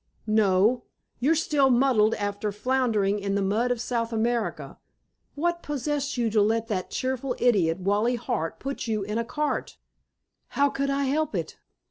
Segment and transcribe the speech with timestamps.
[0.25, 0.85] "No.
[1.19, 4.79] You're still muddled after floundering in the mud of South America.
[5.35, 9.77] What possessed you to let that cheerful idiot, Wally Hart, put you in the cart?"
[10.57, 11.57] "How could I help it?